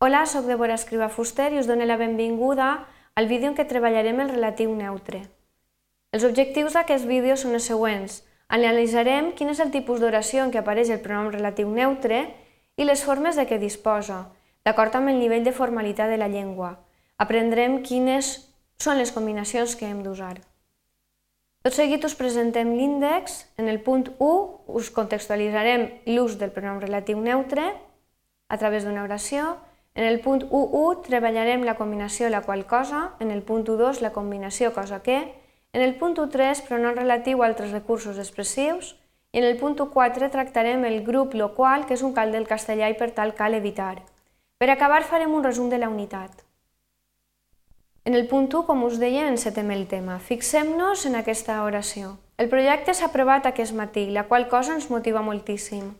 [0.00, 2.86] Hola, sóc Débora Escriba Fuster i us dono la benvinguda
[3.18, 5.24] al vídeo en què treballarem el relatiu neutre.
[6.14, 8.20] Els objectius d'aquest vídeo són els següents.
[8.46, 12.22] Analitzarem quin és el tipus d'oració en què apareix el pronom relatiu neutre
[12.78, 14.20] i les formes de què disposa,
[14.62, 16.76] d'acord amb el nivell de formalitat de la llengua.
[17.18, 18.32] Aprendrem quines
[18.78, 20.36] són les combinacions que hem d'usar.
[21.66, 23.48] Tot seguit us presentem l'índex.
[23.58, 27.72] En el punt 1 us contextualitzarem l'ús del pronom relatiu neutre
[28.46, 29.56] a través d'una oració
[29.98, 34.12] en el punt 1.1 treballarem la combinació la qual cosa, en el punt 1.2 la
[34.14, 35.16] combinació cosa que,
[35.72, 38.92] en el punt 1.3 pronom relatiu a altres recursos expressius
[39.34, 42.46] i en el punt 1.4 tractarem el grup lo qual, que és un cal del
[42.46, 43.96] castellà i per tal cal evitar.
[44.62, 46.46] Per acabar farem un resum de la unitat.
[48.06, 50.20] En el punt 1, com us deia, encetem el tema.
[50.22, 52.20] Fixem-nos en aquesta oració.
[52.38, 55.90] El projecte s'ha aprovat aquest matí, la qual cosa ens motiva moltíssim.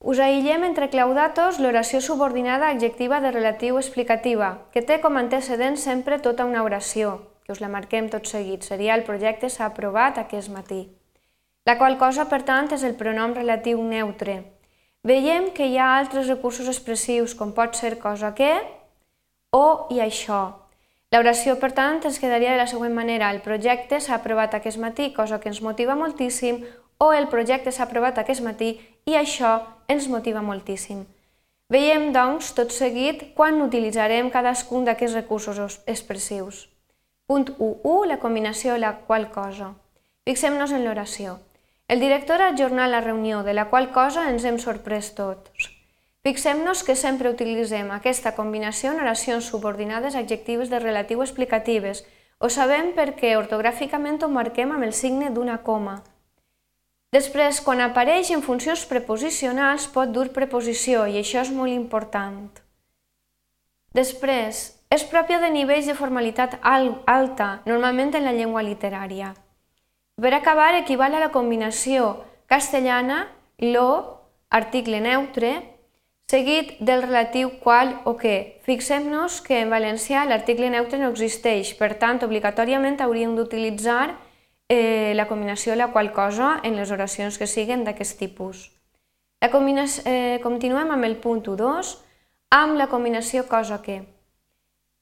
[0.00, 6.18] Us aïllem entre claudatos l'oració subordinada adjectiva de relatiu explicativa, que té com antecedent sempre
[6.20, 10.52] tota una oració, que us la marquem tot seguit, seria el projecte s'ha aprovat aquest
[10.52, 10.82] matí.
[11.64, 14.36] La qual cosa, per tant, és el pronom relatiu neutre.
[15.02, 18.52] Veiem que hi ha altres recursos expressius, com pot ser cosa que
[19.56, 20.42] o i això.
[21.14, 23.30] L'oració, per tant, ens quedaria de la següent manera.
[23.32, 26.64] El projecte s'ha aprovat aquest matí, cosa que ens motiva moltíssim,
[26.98, 29.52] o el projecte s'ha aprovat aquest matí i això
[29.88, 31.04] ens motiva moltíssim.
[31.68, 36.68] Veiem, doncs, tot seguit quan utilitzarem cadascun d'aquests recursos expressius.
[37.26, 39.72] Punt 1.1, la combinació la qual cosa.
[40.26, 41.40] Fixem-nos en l'oració.
[41.88, 45.70] El director ha ajornat la reunió, de la qual cosa ens hem sorprès tots.
[46.26, 52.02] Fixem-nos que sempre utilitzem aquesta combinació en oracions subordinades adjectives de relatiu explicatives.
[52.38, 56.00] Ho sabem perquè ortogràficament ho marquem amb el signe d'una coma.
[57.14, 62.50] Després, quan apareix en funcions preposicionals, pot dur preposició i això és molt important.
[63.94, 69.32] Després, és pròpia de nivells de formalitat alta, normalment en la llengua literària.
[70.20, 73.26] Per acabar, equival a la combinació castellana,
[73.62, 73.88] lo,
[74.50, 75.54] article neutre,
[76.30, 78.60] seguit del relatiu qual o que.
[78.66, 84.16] Fixem-nos que en valencià l'article neutre no existeix, per tant, obligatòriament hauríem d'utilitzar
[84.68, 88.70] eh, la combinació la qual cosa en les oracions que siguen d'aquest tipus.
[89.40, 91.96] La eh, continuem amb el punt 2,
[92.50, 94.02] amb la combinació cosa que.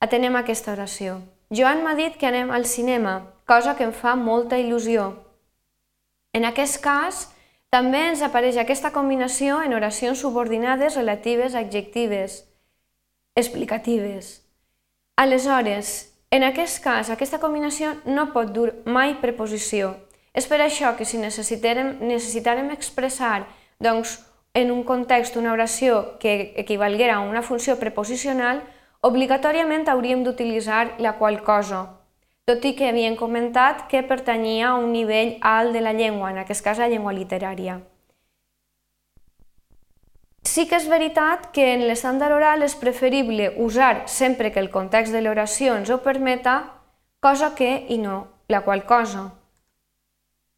[0.00, 1.20] Atenem aquesta oració.
[1.50, 5.12] Joan m'ha dit que anem al cinema, cosa que em fa molta il·lusió.
[6.32, 7.28] En aquest cas,
[7.70, 12.48] també ens apareix aquesta combinació en oracions subordinades relatives adjectives,
[13.36, 14.42] explicatives.
[15.16, 19.92] Aleshores, en aquest cas, aquesta combinació no pot dur mai preposició.
[20.32, 23.42] És per això que si necessitarem, necessitarem expressar
[23.84, 24.16] doncs,
[24.54, 28.62] en un context una oració que equivalguera a una funció preposicional,
[29.04, 31.84] obligatòriament hauríem d'utilitzar la qual cosa,
[32.48, 36.40] tot i que havíem comentat que pertanyia a un nivell alt de la llengua, en
[36.42, 37.80] aquest cas la llengua literària.
[40.42, 45.14] Sí que és veritat que en l'estàndard oral és preferible usar sempre que el context
[45.14, 46.56] de l'oració ens ho permeta,
[47.22, 49.30] cosa que i no la qual cosa.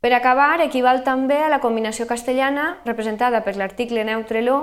[0.00, 4.60] Per acabar, equival també a la combinació castellana representada per l'article neutre lo,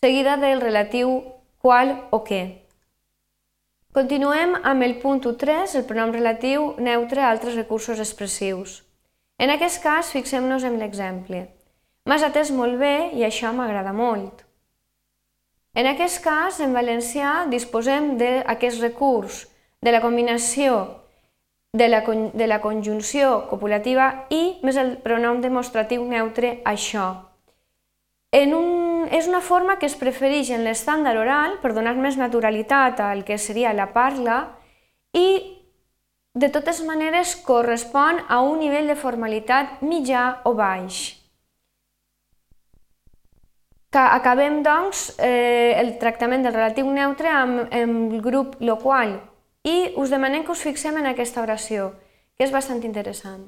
[0.00, 1.22] seguida del relatiu
[1.60, 2.42] qual o què.
[3.96, 8.82] Continuem amb el punt 3, el pronom relatiu neutre a altres recursos expressius.
[9.38, 11.46] En aquest cas, fixem-nos en l'exemple.
[12.04, 14.42] M'has atès molt bé i això m'agrada molt.
[15.74, 19.46] En aquest cas, en valencià, disposem d'aquest recurs
[19.82, 20.76] de la combinació
[21.72, 27.08] de la, de la conjunció copulativa i més el pronom demostratiu neutre això.
[28.34, 33.00] En un, és una forma que es prefereix en l'estàndard oral per donar més naturalitat
[33.00, 34.38] al que seria la parla
[35.16, 35.26] i
[36.34, 41.23] de totes maneres correspon a un nivell de formalitat mitjà o baix.
[43.94, 49.20] Que acabem, doncs, eh, el tractament del relatiu neutre amb, amb el grup lo qual
[49.62, 51.92] i us demanem que us fixem en aquesta oració,
[52.34, 53.44] que és bastant interessant.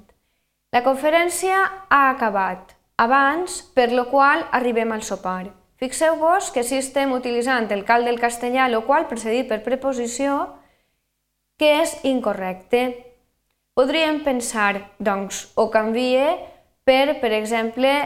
[0.71, 5.51] La conferència ha acabat, abans, per lo qual arribem al sopar.
[5.83, 10.39] Fixeu-vos que si estem utilitzant el cal del castellà, lo qual precedit per preposició,
[11.59, 12.87] que és incorrecte.
[13.75, 16.37] Podríem pensar, doncs, o canvie
[16.87, 17.97] per, per exemple,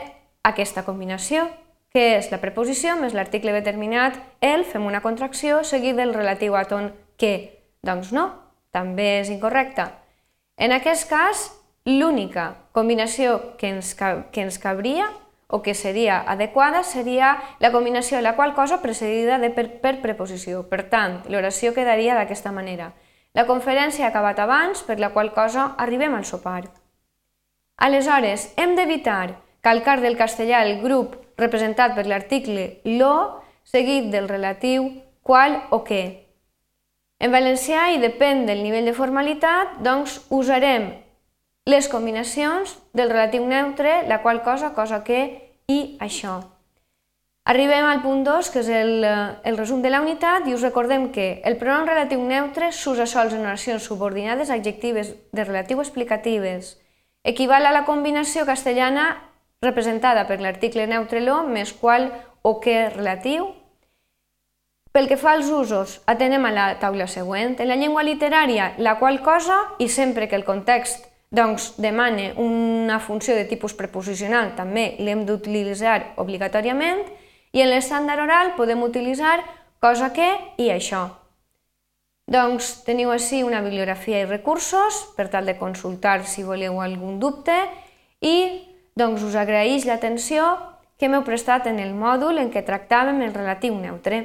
[0.41, 1.51] aquesta combinació
[1.91, 6.65] que és la preposició més l'article determinat, el, fem una contracció, seguit del relatiu a
[6.71, 7.35] ton que.
[7.83, 8.27] Doncs no,
[8.71, 9.89] també és incorrecta.
[10.61, 11.49] En aquest cas,
[11.89, 15.09] l'única combinació que ens, que ens cabria
[15.51, 19.99] o que seria adequada seria la combinació de la qual cosa precedida de per, per
[20.01, 20.69] preposició.
[20.71, 22.93] Per tant, l'oració quedaria d'aquesta manera.
[23.35, 26.71] La conferència ha acabat abans, per la qual cosa arribem al sopar.
[27.77, 34.91] Aleshores, hem d'evitar calcar del castellà el grup representat per l'article lo, seguit del relatiu
[35.23, 36.03] qual o què.
[37.21, 40.89] En valencià, i depèn del nivell de formalitat, doncs usarem
[41.69, 45.21] les combinacions del relatiu neutre, la qual cosa, cosa que
[45.69, 46.41] i això.
[47.45, 51.09] Arribem al punt 2, que és el, el resum de la unitat, i us recordem
[51.15, 56.77] que el pronom relatiu neutre s'usa sols en oracions subordinades adjectives de relatiu explicatives.
[57.25, 59.30] Equival a la combinació castellana
[59.61, 62.11] representada per l'article neutre lo més qual
[62.43, 63.51] o que relatiu.
[64.91, 67.61] Pel que fa als usos, atenem a la taula següent.
[67.61, 72.99] En la llengua literària, la qual cosa, i sempre que el context doncs, demana una
[72.99, 77.05] funció de tipus preposicional, també l'hem d'utilitzar obligatòriament,
[77.55, 79.39] i en l'estàndard oral podem utilitzar
[79.79, 80.27] cosa que
[80.59, 81.07] i això.
[82.31, 87.57] Doncs teniu així una bibliografia i recursos per tal de consultar si voleu algun dubte
[88.23, 90.57] i doncs us agraeix l'atenció
[90.99, 94.25] que m'heu prestat en el mòdul en què tractàvem el relatiu neutre.